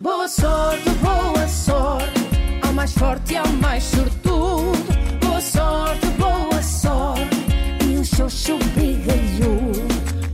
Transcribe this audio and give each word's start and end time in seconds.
Boa 0.00 0.28
sorte, 0.28 0.88
boa 1.02 1.48
sorte, 1.48 2.20
ao 2.64 2.72
mais 2.72 2.92
forte 2.92 3.32
e 3.32 3.36
ao 3.36 3.48
mais 3.48 3.82
sortudo. 3.82 4.78
Boa 5.20 5.40
sorte, 5.40 6.06
boa 6.10 6.62
sorte, 6.62 7.36
e 7.84 7.98
um 7.98 8.04
xoxo 8.04 8.58
brigalhudo. 8.76 9.82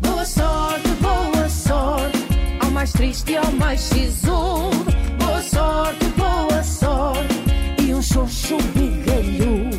Boa 0.03 0.27
sorte, 0.27 0.89
boa 1.01 1.49
sorte, 1.49 2.19
ao 2.63 2.71
mais 2.73 2.93
triste 2.93 3.33
e 3.33 3.37
ao 3.39 3.51
mais 3.53 3.81
sisudo. 3.81 4.85
Boa 5.19 5.41
sorte, 5.41 6.05
boa 6.09 6.63
sorte, 6.63 7.35
e 7.83 7.95
um 7.95 8.03
xoxo 8.03 8.59
brigalhudo. 8.75 9.79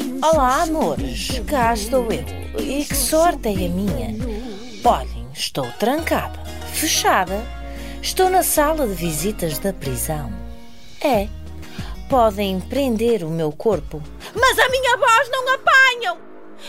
Um 0.00 0.20
Olá, 0.26 0.62
amores, 0.62 1.38
cá 1.46 1.74
estou 1.74 2.10
eu. 2.10 2.24
E 2.58 2.82
que 2.82 2.96
sorte 2.96 3.48
é 3.48 3.66
a 3.66 3.68
minha? 3.68 4.08
Olhem, 4.82 5.26
estou 5.34 5.70
trancada, 5.72 6.40
fechada. 6.72 7.57
Estou 8.02 8.30
na 8.30 8.42
sala 8.42 8.86
de 8.86 8.94
visitas 8.94 9.58
da 9.58 9.72
prisão. 9.72 10.32
É, 11.00 11.28
podem 12.08 12.60
prender 12.60 13.22
o 13.24 13.30
meu 13.30 13.52
corpo, 13.52 14.02
mas 14.34 14.58
a 14.58 14.68
minha 14.68 14.96
voz 14.96 15.28
não 15.30 15.54
apanham! 15.54 16.18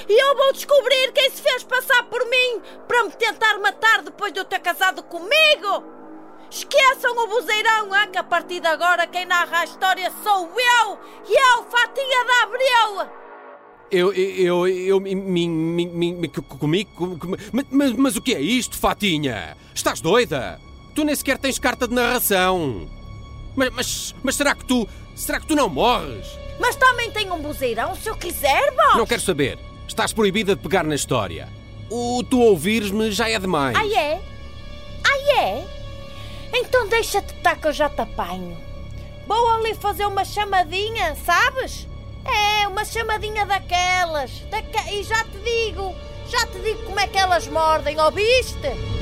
E 0.07 0.21
eu 0.23 0.35
vou 0.37 0.53
descobrir 0.53 1.11
quem 1.13 1.29
se 1.31 1.41
fez 1.41 1.63
passar 1.63 2.03
por 2.03 2.23
mim 2.29 2.61
para 2.87 3.03
me 3.05 3.11
tentar 3.11 3.57
matar 3.59 4.03
depois 4.03 4.31
de 4.31 4.39
eu 4.39 4.45
ter 4.45 4.59
casado 4.59 5.01
comigo! 5.03 5.83
Esqueçam 6.51 7.15
o 7.15 7.27
buzeirão, 7.27 7.89
que 8.11 8.17
a 8.17 8.23
partir 8.23 8.59
de 8.59 8.67
agora 8.67 9.05
quem 9.05 9.25
narra 9.25 9.59
a 9.59 9.63
história 9.65 10.11
sou 10.23 10.49
eu! 10.49 10.97
E 11.27 11.33
eu, 11.33 11.63
Fatinha 11.65 12.25
da 12.25 12.43
Abreu! 12.43 13.19
Eu, 13.91 14.13
eu, 14.13 14.67
eu, 14.67 15.01
comigo, 16.43 16.91
com- 17.17 17.35
mas, 17.51 17.65
mas, 17.71 17.91
mas 17.93 18.15
o 18.15 18.21
que 18.21 18.35
é 18.35 18.39
isto, 18.39 18.77
Fatinha? 18.77 19.57
Estás 19.73 19.99
doida? 19.99 20.59
Tu 20.99 21.05
nem 21.05 21.15
sequer 21.15 21.37
tens 21.37 21.57
carta 21.57 21.87
de 21.87 21.93
narração. 21.93 22.85
Mas, 23.55 23.69
mas, 23.69 24.15
mas 24.21 24.35
será 24.35 24.53
que 24.53 24.65
tu, 24.65 24.85
será 25.15 25.39
que 25.39 25.47
tu 25.47 25.55
não 25.55 25.69
morres? 25.69 26.27
Mas 26.59 26.75
também 26.75 27.09
tem 27.09 27.31
um 27.31 27.41
buzeirão 27.41 27.95
se 27.95 28.09
eu 28.09 28.17
quiser, 28.17 28.75
vó! 28.75 28.97
Não 28.97 29.07
quero 29.07 29.21
saber. 29.21 29.57
Estás 29.87 30.11
proibida 30.11 30.57
de 30.57 30.61
pegar 30.61 30.83
na 30.83 30.95
história. 30.95 31.47
O 31.89 32.21
tu 32.29 32.41
ouvires-me 32.41 33.13
já 33.13 33.29
é 33.29 33.39
demais. 33.39 33.77
Ai 33.77 33.93
é? 33.93 34.21
Ai 35.05 35.39
é? 35.39 35.67
Então 36.53 36.89
deixa-te 36.89 37.33
estar 37.33 37.55
que 37.55 37.67
eu 37.67 37.71
já 37.71 37.87
te 37.87 38.01
apanho. 38.01 38.57
Vou 39.25 39.47
ali 39.51 39.75
fazer 39.75 40.05
uma 40.05 40.25
chamadinha, 40.25 41.15
sabes? 41.25 41.87
É, 42.25 42.67
uma 42.67 42.83
chamadinha 42.83 43.45
daquelas. 43.45 44.31
Daque... 44.51 44.95
E 44.95 45.03
já 45.03 45.23
te 45.23 45.37
digo, 45.45 45.95
já 46.27 46.45
te 46.47 46.59
digo 46.59 46.83
como 46.83 46.99
é 46.99 47.07
que 47.07 47.17
elas 47.17 47.47
mordem, 47.47 47.97
ouviste? 48.01 48.98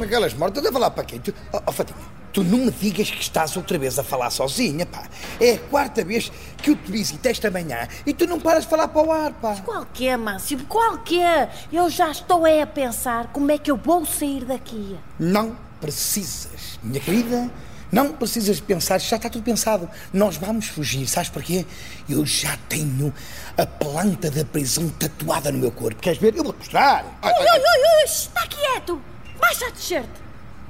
Como 0.00 0.06
é 0.06 0.08
que 0.08 0.14
elas 0.14 0.32
mortas? 0.32 0.62
Deve 0.62 0.78
lá 0.78 0.90
para 0.90 1.04
quem? 1.04 1.20
Tu, 1.20 1.34
oh, 1.52 1.60
oh, 1.66 1.72
Fatinha, 1.72 1.98
tu 2.32 2.42
não 2.42 2.56
me 2.56 2.70
digas 2.70 3.10
que 3.10 3.20
estás 3.20 3.54
outra 3.54 3.78
vez 3.78 3.98
a 3.98 4.02
falar 4.02 4.30
sozinha, 4.30 4.86
pá. 4.86 5.06
É 5.38 5.52
a 5.52 5.58
quarta 5.58 6.02
vez 6.02 6.32
que 6.62 6.70
eu 6.70 6.76
te 6.76 6.90
visito 6.90 7.28
esta 7.28 7.50
manhã 7.50 7.86
e 8.06 8.14
tu 8.14 8.26
não 8.26 8.40
paras 8.40 8.64
de 8.64 8.70
falar 8.70 8.88
para 8.88 9.06
o 9.06 9.12
ar, 9.12 9.34
pá. 9.34 9.56
Qualquer, 9.56 10.16
Márcio, 10.16 10.58
qualquer. 10.64 11.54
Eu 11.70 11.90
já 11.90 12.10
estou 12.10 12.46
aí 12.46 12.62
a 12.62 12.66
pensar 12.66 13.26
como 13.26 13.52
é 13.52 13.58
que 13.58 13.70
eu 13.70 13.76
vou 13.76 14.06
sair 14.06 14.46
daqui. 14.46 14.98
Não 15.18 15.54
precisas, 15.82 16.78
minha 16.82 16.98
querida. 16.98 17.50
Não 17.92 18.12
precisas 18.12 18.58
pensar, 18.58 18.96
já 19.00 19.16
está 19.16 19.28
tudo 19.28 19.42
pensado. 19.42 19.86
Nós 20.14 20.38
vamos 20.38 20.68
fugir, 20.68 21.06
sabes 21.08 21.28
porquê? 21.28 21.66
Eu 22.08 22.24
já 22.24 22.56
tenho 22.70 23.12
a 23.54 23.66
planta 23.66 24.30
da 24.30 24.46
prisão 24.46 24.88
tatuada 24.88 25.52
no 25.52 25.58
meu 25.58 25.70
corpo. 25.70 26.00
Queres 26.00 26.18
ver? 26.18 26.34
Eu 26.34 26.44
vou-te 26.44 26.60
mostrar. 26.60 27.04
Ui, 27.04 27.30
ai. 27.30 27.58
ui, 27.58 27.64
ui, 27.98 28.04
está 28.06 28.46
quieto! 28.46 28.98
Baixa 29.40 29.66
a 29.66 29.70
t-shirt! 29.70 30.08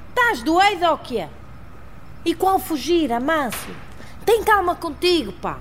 Estás 0.08 0.42
doido 0.42 0.84
ou 0.86 0.98
quê? 0.98 1.26
E 2.24 2.34
qual 2.34 2.58
fugir, 2.58 3.12
Amâncio? 3.12 3.74
Tem 4.24 4.44
calma 4.44 4.74
contigo, 4.74 5.32
pá! 5.32 5.58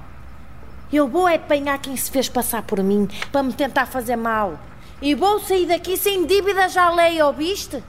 Eu 0.92 1.08
vou 1.08 1.28
é 1.28 1.36
apanhar 1.36 1.80
quem 1.80 1.96
se 1.96 2.10
fez 2.10 2.28
passar 2.28 2.64
por 2.64 2.82
mim 2.84 3.08
para 3.32 3.44
me 3.44 3.54
tentar 3.54 3.86
fazer 3.86 4.16
mal. 4.16 4.60
E 5.02 5.16
vou 5.16 5.40
sair 5.40 5.68
daqui 5.68 5.96
sem 5.96 6.26
dívidas 6.26 6.76
à 6.76 6.90
lei, 6.90 7.22
ouviste? 7.22 7.82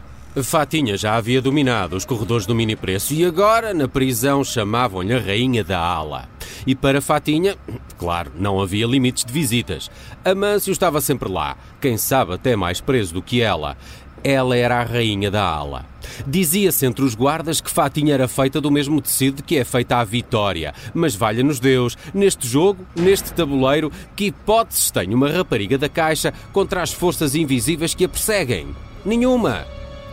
Fatinha 0.44 0.96
já 0.96 1.16
havia 1.16 1.42
dominado 1.42 1.96
os 1.96 2.04
corredores 2.04 2.46
do 2.46 2.54
mini 2.54 2.76
preço 2.76 3.12
e 3.12 3.24
agora, 3.24 3.74
na 3.74 3.88
prisão, 3.88 4.44
chamavam-lhe 4.44 5.12
a 5.12 5.18
rainha 5.18 5.64
da 5.64 5.80
ala. 5.80 6.28
E 6.64 6.74
para 6.74 7.00
Fatinha, 7.00 7.56
claro, 7.98 8.30
não 8.36 8.60
havia 8.60 8.86
limites 8.86 9.24
de 9.24 9.32
visitas. 9.32 9.90
Amâncio 10.24 10.70
estava 10.70 11.00
sempre 11.00 11.28
lá, 11.28 11.56
quem 11.80 11.96
sabe 11.96 12.34
até 12.34 12.54
mais 12.54 12.80
preso 12.80 13.14
do 13.14 13.22
que 13.22 13.40
ela. 13.40 13.76
Ela 14.22 14.56
era 14.56 14.80
a 14.80 14.84
rainha 14.84 15.30
da 15.30 15.42
ala. 15.42 15.86
Dizia-se 16.26 16.84
entre 16.86 17.04
os 17.04 17.14
guardas 17.14 17.60
que 17.60 17.70
Fatinha 17.70 18.14
era 18.14 18.28
feita 18.28 18.60
do 18.60 18.70
mesmo 18.70 19.00
tecido 19.00 19.42
que 19.42 19.56
é 19.56 19.64
feita 19.64 19.96
a 19.96 20.04
vitória. 20.04 20.74
Mas 20.92 21.14
valha-nos 21.14 21.58
Deus, 21.58 21.96
neste 22.12 22.46
jogo, 22.46 22.84
neste 22.94 23.32
tabuleiro, 23.32 23.90
que 24.14 24.26
hipóteses 24.26 24.90
tem 24.90 25.14
uma 25.14 25.30
rapariga 25.30 25.78
da 25.78 25.88
caixa 25.88 26.34
contra 26.52 26.82
as 26.82 26.92
forças 26.92 27.34
invisíveis 27.34 27.94
que 27.94 28.04
a 28.04 28.08
perseguem? 28.08 28.68
Nenhuma! 29.04 29.64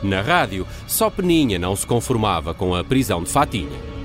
Na 0.01 0.21
rádio, 0.21 0.65
só 0.85 1.09
Peninha 1.09 1.57
não 1.57 1.75
se 1.75 1.85
conformava 1.85 2.53
com 2.53 2.75
a 2.75 2.83
prisão 2.83 3.23
de 3.23 3.29
Fatinha. 3.29 3.96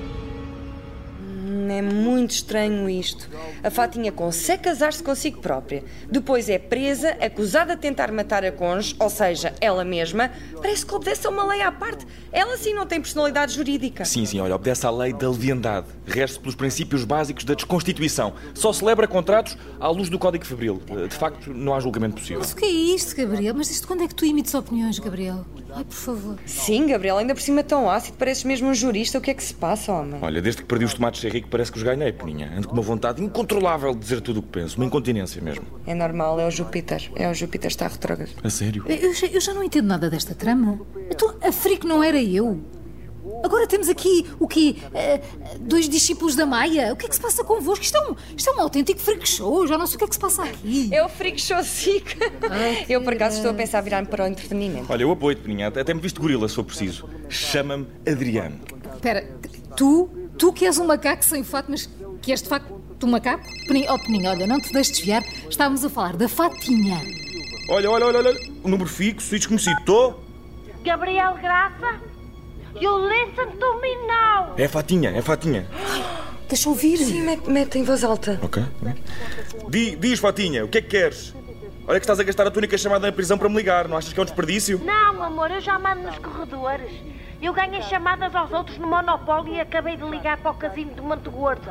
É 1.73 1.83
muito 1.83 2.33
estranho 2.33 2.89
isto. 2.89 3.29
A 3.63 3.71
Fatinha 3.71 4.13
consegue 4.13 4.65
casar-se 4.65 5.03
consigo 5.03 5.41
própria. 5.41 5.83
Depois 6.11 6.49
é 6.49 6.59
presa, 6.59 7.17
acusada 7.21 7.75
de 7.75 7.83
tentar 7.83 8.13
matar 8.13 8.45
a 8.45 8.53
cônjuge, 8.53 8.95
ou 8.99 9.09
seja, 9.09 9.55
ela 9.61 9.85
mesma. 9.85 10.31
Parece 10.61 10.85
que 10.85 10.95
obedece 10.95 11.27
a 11.27 11.31
uma 11.31 11.45
lei 11.47 11.63
à 11.63 11.73
parte. 11.73 12.07
Ela 12.31 12.57
sim 12.57 12.75
não 12.75 12.87
tem 12.87 13.01
personalidade 13.01 13.55
jurídica. 13.55 14.05
Sim, 14.05 14.27
sim, 14.27 14.41
olha, 14.41 14.55
obedece 14.55 14.87
à 14.87 14.91
lei 14.91 15.13
da 15.13 15.29
leviandade. 15.29 15.87
Rege-se 16.07 16.39
pelos 16.39 16.55
princípios 16.55 17.05
básicos 17.05 17.45
da 17.45 17.55
desconstituição. 17.55 18.35
Só 18.55 18.73
celebra 18.73 19.09
contratos 19.09 19.57
à 19.81 19.89
luz 19.89 20.09
do 20.09 20.19
Código 20.19 20.45
Fabril. 20.45 20.81
De 21.09 21.15
facto, 21.15 21.53
não 21.53 21.75
há 21.75 21.81
julgamento 21.81 22.17
possível. 22.17 22.39
Mas 22.41 22.53
o 22.53 22.57
que 22.57 22.65
é 22.65 22.71
isto, 22.71 23.17
Gabriel? 23.17 23.55
Mas 23.57 23.69
desde 23.69 23.87
quando 23.87 24.03
é 24.03 24.09
que 24.09 24.15
tu 24.15 24.25
emites 24.25 24.55
opiniões, 24.55 24.99
Gabriel? 24.99 25.45
Ai, 25.75 25.85
por 25.85 25.95
favor. 25.95 26.39
Sim, 26.47 26.87
Gabriel, 26.87 27.19
ainda 27.19 27.35
por 27.35 27.41
cima 27.41 27.63
tão 27.63 27.91
ácido, 27.91 28.17
pareces 28.17 28.45
mesmo 28.45 28.69
um 28.69 28.75
jurista. 28.75 29.19
O 29.19 29.21
que 29.21 29.31
é 29.31 29.35
que 29.35 29.43
se 29.43 29.55
passa, 29.55 29.93
homem? 29.93 30.21
Olha, 30.23 30.43
desde 30.43 30.63
que 30.63 30.69
perdi 30.69 30.85
os 30.85 30.95
tomates 30.95 31.21
sem 31.21 31.31
rico, 31.31 31.49
parece 31.49 31.73
que 31.73 31.79
os 31.79 31.83
ganhei, 31.83 32.13
Peninha. 32.13 32.53
Ando 32.57 32.69
com 32.69 32.75
uma 32.75 32.83
vontade 32.83 33.23
incontrolável 33.23 33.93
de 33.95 34.01
dizer 34.01 34.21
tudo 34.21 34.41
o 34.41 34.43
que 34.43 34.49
penso. 34.49 34.77
Uma 34.77 34.87
incontinência 34.87 35.41
mesmo. 35.41 35.65
É 35.87 35.95
normal, 35.95 36.39
é 36.39 36.47
o 36.47 36.51
Júpiter. 36.51 37.11
É 37.17 37.31
o 37.31 37.35
Júpiter 37.35 37.71
está 37.71 37.89
retrógrado. 37.89 38.31
A 38.43 38.51
sério? 38.51 38.85
Eu 38.87 39.15
já, 39.15 39.27
eu 39.27 39.41
já 39.41 39.55
não 39.55 39.63
entendo 39.63 39.87
nada 39.87 40.11
desta 40.11 40.35
trama. 40.35 40.81
Então, 41.11 41.35
a 41.43 41.51
Frico 41.51 41.87
não 41.87 42.03
era 42.03 42.23
eu. 42.23 42.61
Agora 43.45 43.67
temos 43.67 43.89
aqui, 43.89 44.27
o 44.41 44.49
quê? 44.49 44.77
Eh, 44.95 45.21
dois 45.61 45.89
discípulos 45.89 46.35
da 46.35 46.45
Maia. 46.45 46.93
O 46.93 46.97
que 46.97 47.07
é 47.07 47.09
que 47.09 47.15
se 47.15 47.21
passa 47.21 47.45
convosco? 47.45 47.85
Isto 47.85 47.97
é 47.97 48.11
um, 48.11 48.17
isto 48.37 48.51
é 48.51 48.53
um 48.55 48.61
autêntico 48.61 49.01
freak 49.01 49.29
show. 49.29 49.67
Já 49.67 49.79
não 49.79 49.87
sei 49.87 49.97
o 49.97 49.99
que 49.99 50.05
é 50.05 50.09
que 50.09 50.15
se 50.15 50.21
passa 50.21 50.43
aqui. 50.45 50.89
É 50.93 51.05
o 51.05 51.09
freak 51.09 51.41
show 51.41 51.63
sick. 51.63 52.17
Eu, 52.89 53.03
por 53.03 53.13
acaso, 53.13 53.37
estou 53.37 53.51
a 53.51 53.55
pensar 53.55 53.81
virar-me 53.81 54.09
para 54.09 54.25
o 54.25 54.27
entretenimento. 54.27 54.87
Olha, 54.93 55.03
eu 55.03 55.11
apoio-te, 55.11 55.43
Peninha. 55.43 55.69
Até 55.69 55.81
até 55.81 55.95
me 55.95 56.01
viste 56.01 56.19
gorila, 56.21 56.49
se 56.49 56.55
for 56.55 56.65
preciso. 56.65 57.09
Chama-me 57.29 57.87
Adriano. 58.07 58.59
Espera, 58.95 59.25
tu, 59.77 60.09
tu 60.39 60.53
que 60.53 60.67
és 60.67 60.79
um 60.79 60.87
macaco 60.87 61.25
sem 61.25 61.45
fato, 61.45 61.71
mas 61.71 61.89
que 62.21 62.33
és 62.33 62.43
de 62.43 62.49
facto 62.49 62.73
um 63.05 63.11
macaco? 63.11 63.45
Peninho, 63.67 63.93
oh, 63.93 63.99
Peninho, 63.99 64.31
olha, 64.31 64.47
não 64.47 64.61
te 64.61 64.73
deixes 64.73 64.97
desviar. 64.97 65.23
Estávamos 65.49 65.85
a 65.85 65.91
falar 65.91 66.17
da 66.17 66.29
Fatinha. 66.29 67.01
Olha, 67.69 67.91
olha, 67.91 68.07
olha, 68.07 68.19
olha. 68.19 68.41
O 68.63 68.69
número 68.69 68.89
fixo 68.89 69.35
e 69.35 69.39
desconhecido. 69.39 69.79
Estou? 69.79 70.23
Gabriel 70.85 71.35
Graça? 71.41 72.01
You 72.81 72.97
listen 73.09 73.59
to 73.59 73.81
me 73.81 73.95
now! 74.07 74.55
É 74.57 74.65
a 74.65 74.69
Fatinha, 74.69 75.11
é 75.11 75.19
a 75.19 75.23
Fatinha. 75.23 75.67
Deixa 76.49 76.69
eu 76.69 76.73
ouvir. 76.73 76.97
Sim, 76.99 77.23
mete, 77.23 77.49
mete 77.51 77.79
em 77.79 77.85
voz 77.85 78.03
alta. 78.05 78.39
Ok. 78.43 78.63
Di- 79.69 79.97
diz, 79.97 80.19
Fatinha, 80.19 80.65
o 80.65 80.69
que 80.69 80.79
é 80.79 80.83
que 80.83 80.89
queres? 80.89 81.35
Olha 81.87 81.99
que 81.99 82.05
estás 82.05 82.21
a 82.21 82.23
gastar 82.23 82.47
a 82.47 82.51
tua 82.51 82.61
única 82.61 82.77
chamada 82.79 83.07
na 83.07 83.13
prisão 83.13 83.37
para 83.39 83.49
me 83.49 83.57
ligar. 83.57 83.89
Não 83.89 83.97
achas 83.97 84.13
que 84.13 84.19
é 84.19 84.23
um 84.23 84.27
desperdício? 84.27 84.81
Não, 84.85 85.23
amor, 85.23 85.51
eu 85.51 85.61
já 85.61 85.79
mando 85.79 86.03
nos 86.03 86.19
corredores. 86.19 86.91
Eu 87.41 87.53
ganhei 87.53 87.83
chamadas 87.83 88.35
aos 88.37 88.53
outros 88.53 88.79
no 88.79 88.87
Monopólio 88.87 89.55
e 89.55 89.61
acabei 89.61 89.97
de 89.97 90.05
ligar 90.05 90.39
para 90.39 90.53
o 90.53 90.55
casino 90.55 90.95
de 90.95 91.01
Monte 91.01 91.29
Gordo. 91.29 91.69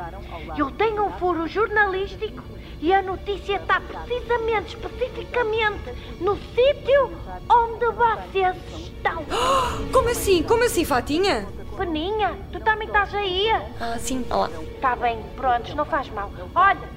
Eu 0.58 0.70
tenho 0.72 1.06
um 1.06 1.10
furo 1.12 1.46
jornalístico 1.48 2.42
e 2.82 2.92
a 2.92 3.00
notícia 3.00 3.56
está 3.56 3.80
precisamente, 3.80 4.76
especificamente, 4.76 5.94
no 6.20 6.36
sítio 6.36 7.12
onde 7.48 7.86
vocês 7.86 8.56
estão. 8.74 9.24
Como 9.92 10.08
assim? 10.08 10.42
Como 10.42 10.64
assim, 10.64 10.84
Fatinha? 10.84 11.46
Peninha, 11.76 12.36
tu 12.50 12.58
também 12.60 12.88
estás 12.88 13.14
aí? 13.14 13.48
Ah, 13.80 13.96
sim. 13.98 14.26
Olá. 14.28 14.50
Está 14.74 14.96
bem, 14.96 15.22
pronto, 15.36 15.74
não 15.76 15.84
faz 15.84 16.10
mal. 16.10 16.30
Olha, 16.54 16.88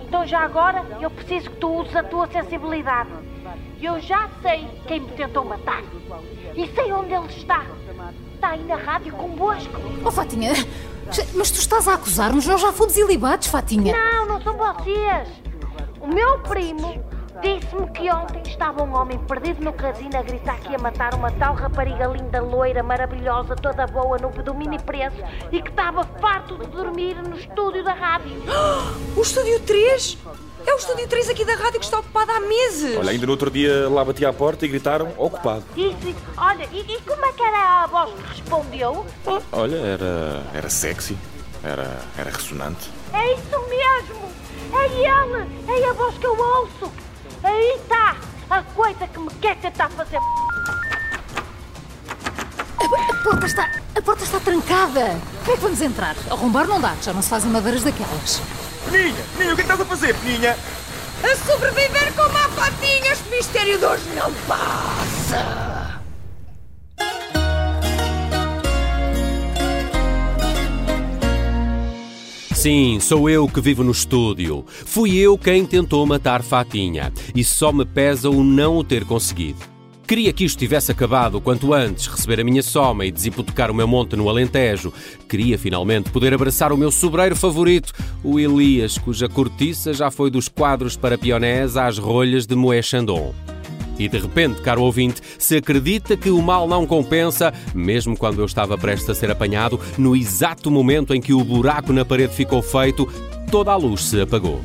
então 0.00 0.26
já 0.26 0.40
agora 0.40 0.82
eu 0.98 1.10
preciso 1.10 1.50
que 1.50 1.56
tu 1.56 1.80
uses 1.80 1.94
a 1.94 2.02
tua 2.02 2.26
sensibilidade. 2.26 3.10
Eu 3.80 4.00
já 4.00 4.30
sei 4.40 4.66
quem 4.86 5.00
me 5.00 5.10
tentou 5.12 5.44
matar. 5.44 5.82
E 6.56 6.66
sei 6.68 6.90
onde 6.90 7.12
ele 7.12 7.26
está. 7.26 7.66
Está 8.34 8.50
aí 8.50 8.64
na 8.64 8.76
rádio 8.76 9.12
convosco. 9.12 9.74
Oh, 10.04 10.10
Fatinha, 10.10 10.52
mas 11.34 11.50
tu 11.50 11.58
estás 11.58 11.88
a 11.88 11.94
acusar-nos? 11.94 12.46
Nós 12.46 12.60
já 12.60 12.72
fomos 12.72 12.96
ilibados, 12.96 13.48
Fatinha. 13.48 13.94
Não, 13.94 14.26
não 14.26 14.40
são 14.42 14.56
vocês. 14.56 15.28
O 16.00 16.06
meu 16.08 16.38
primo 16.40 17.02
Disse-me 17.42 17.88
que 17.90 18.10
ontem 18.10 18.42
estava 18.46 18.82
um 18.82 18.94
homem 18.94 19.18
perdido 19.18 19.64
no 19.64 19.72
casino 19.72 20.16
a 20.16 20.22
gritar 20.22 20.58
que 20.60 20.70
ia 20.72 20.78
matar 20.78 21.14
uma 21.14 21.30
tal 21.32 21.54
rapariga 21.54 22.06
linda, 22.06 22.40
loira, 22.40 22.82
maravilhosa, 22.82 23.56
toda 23.56 23.86
boa, 23.86 24.18
no 24.18 24.30
domínio 24.42 24.80
preço 24.82 25.16
e 25.50 25.60
que 25.60 25.68
estava 25.68 26.04
farto 26.20 26.56
de 26.58 26.66
dormir 26.68 27.16
no 27.16 27.36
estúdio 27.36 27.82
da 27.82 27.92
rádio. 27.92 28.34
O 29.16 29.22
Estúdio 29.22 29.60
3? 29.60 30.18
É 30.66 30.74
o 30.74 30.76
Estúdio 30.76 31.06
3 31.06 31.28
aqui 31.30 31.44
da 31.44 31.54
rádio 31.54 31.78
que 31.78 31.84
está 31.84 32.00
ocupado 32.00 32.32
há 32.32 32.40
meses. 32.40 32.96
Olha, 32.96 33.10
ainda 33.10 33.26
no 33.26 33.32
outro 33.32 33.50
dia 33.50 33.88
lá 33.88 34.04
bati 34.04 34.24
à 34.24 34.32
porta 34.32 34.64
e 34.64 34.68
gritaram 34.68 35.12
ocupado. 35.16 35.62
Isso, 35.76 36.08
isso. 36.08 36.18
Olha, 36.36 36.68
e, 36.72 36.80
e 36.80 37.00
como 37.02 37.24
é 37.24 37.32
que 37.32 37.42
era 37.42 37.84
a 37.84 37.86
voz 37.86 38.12
que 38.12 38.28
respondeu? 38.28 39.06
Olha, 39.52 39.76
era, 39.76 40.42
era 40.52 40.68
sexy, 40.68 41.16
era, 41.62 42.00
era 42.18 42.30
ressonante. 42.30 42.90
É 43.12 43.34
isso 43.34 43.60
mesmo! 43.68 44.32
É 44.72 44.86
ele! 44.86 45.84
É 45.84 45.88
a 45.88 45.92
voz 45.92 46.18
que 46.18 46.26
eu 46.26 46.36
ouço! 46.36 46.92
Aí 47.44 47.78
está! 47.82 48.16
A 48.48 48.62
coisa 48.62 49.06
que 49.06 49.18
me 49.18 49.30
quer 49.34 49.56
tentar 49.56 49.90
fazer. 49.90 50.18
A 52.78 53.22
porta 53.22 53.46
está. 53.46 53.70
A 53.94 54.02
porta 54.02 54.24
está 54.24 54.40
trancada. 54.40 55.20
Como 55.44 55.52
é 55.52 55.56
que 55.56 55.62
vamos 55.62 55.80
entrar? 55.82 56.16
Arrombar 56.30 56.66
não 56.66 56.80
dá, 56.80 56.94
já 57.02 57.12
não 57.12 57.20
se 57.20 57.28
fazem 57.28 57.50
madeiras 57.50 57.84
daquelas. 57.84 58.40
Peninha, 58.90 59.14
Peninha, 59.36 59.52
o 59.52 59.56
que 59.56 59.62
é 59.62 59.64
que 59.64 59.72
estás 59.72 59.80
a 59.80 59.84
fazer, 59.84 60.14
Peninha? 60.16 60.56
A 61.22 61.36
sobreviver 61.36 62.12
como 62.14 62.36
há 62.36 62.48
patinhas, 62.48 63.20
mistério 63.30 63.78
de 63.78 63.84
hoje 63.84 64.08
não 64.14 64.32
passa! 64.46 65.83
Sim, 72.64 72.98
sou 72.98 73.28
eu 73.28 73.46
que 73.46 73.60
vivo 73.60 73.84
no 73.84 73.90
estúdio. 73.90 74.64
Fui 74.66 75.18
eu 75.18 75.36
quem 75.36 75.66
tentou 75.66 76.06
matar 76.06 76.42
Fatinha. 76.42 77.12
E 77.34 77.44
só 77.44 77.70
me 77.70 77.84
pesa 77.84 78.30
o 78.30 78.42
não 78.42 78.78
o 78.78 78.82
ter 78.82 79.04
conseguido. 79.04 79.58
Queria 80.08 80.32
que 80.32 80.46
isto 80.46 80.60
tivesse 80.60 80.90
acabado 80.90 81.42
quanto 81.42 81.74
antes, 81.74 82.06
receber 82.06 82.40
a 82.40 82.44
minha 82.44 82.62
soma 82.62 83.04
e 83.04 83.12
desimpotecar 83.12 83.70
o 83.70 83.74
meu 83.74 83.86
monte 83.86 84.16
no 84.16 84.30
Alentejo. 84.30 84.94
Queria 85.28 85.58
finalmente 85.58 86.08
poder 86.08 86.32
abraçar 86.32 86.72
o 86.72 86.76
meu 86.78 86.90
sobreiro 86.90 87.36
favorito, 87.36 87.92
o 88.22 88.40
Elias, 88.40 88.96
cuja 88.96 89.28
cortiça 89.28 89.92
já 89.92 90.10
foi 90.10 90.30
dos 90.30 90.48
quadros 90.48 90.96
para 90.96 91.18
pionés 91.18 91.76
às 91.76 91.98
rolhas 91.98 92.46
de 92.46 92.56
Moé 92.56 92.80
Chandon. 92.80 93.34
E 93.98 94.08
de 94.08 94.18
repente, 94.18 94.60
caro 94.60 94.82
ouvinte, 94.82 95.20
se 95.38 95.56
acredita 95.56 96.16
que 96.16 96.30
o 96.30 96.42
mal 96.42 96.66
não 96.66 96.86
compensa, 96.86 97.52
mesmo 97.74 98.16
quando 98.16 98.40
eu 98.40 98.46
estava 98.46 98.76
prestes 98.76 99.10
a 99.10 99.14
ser 99.14 99.30
apanhado, 99.30 99.80
no 99.96 100.16
exato 100.16 100.70
momento 100.70 101.14
em 101.14 101.20
que 101.20 101.32
o 101.32 101.44
buraco 101.44 101.92
na 101.92 102.04
parede 102.04 102.34
ficou 102.34 102.60
feito, 102.60 103.06
toda 103.50 103.72
a 103.72 103.76
luz 103.76 104.02
se 104.02 104.20
apagou. 104.20 104.60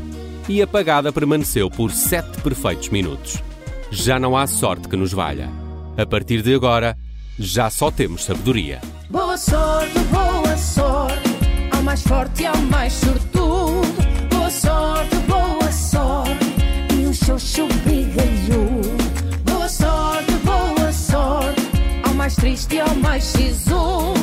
E 0.48 0.62
apagada 0.62 1.12
permaneceu 1.12 1.70
por 1.70 1.92
sete 1.92 2.42
perfeitos 2.42 2.90
minutos. 2.90 3.38
Já 3.92 4.20
não 4.20 4.36
há 4.36 4.48
sorte 4.48 4.88
que 4.88 4.96
nos 4.96 5.14
valha. 5.14 5.50
A 5.98 6.06
partir 6.06 6.42
de 6.42 6.54
agora, 6.56 6.98
já 7.38 7.70
só 7.70 7.92
temos 7.92 8.26
sabedoria. 8.26 8.82
Boa 9.10 9.38
sorte, 9.38 10.00
boa 10.12 10.58
sorte, 10.58 11.30
ao 11.72 11.84
mais 11.84 12.02
forte 12.04 12.44
e 12.44 12.46
ao 12.46 12.58
mais 12.58 12.94
sortudo. 12.94 13.82
Boa 14.30 14.50
sorte, 14.50 15.16
boa 15.28 15.72
sorte, 15.72 16.46
e 16.94 17.06
um 17.06 17.14
xoxo 17.14 17.68
bigalhudo. 17.86 18.99
Mais 22.30 22.36
triste 22.36 22.76
e 22.76 22.80
ao 22.80 22.94
mais 22.96 23.24
sisudo. 23.24 24.19